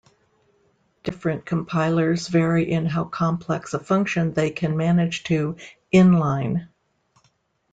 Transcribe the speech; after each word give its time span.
Different 1.03 1.45
compilers 1.45 2.27
vary 2.27 2.71
in 2.71 2.87
how 2.87 3.03
complex 3.03 3.75
a 3.75 3.79
function 3.79 4.33
they 4.33 4.49
can 4.49 4.75
manage 4.75 5.23
to 5.25 5.57
inline. 5.93 6.69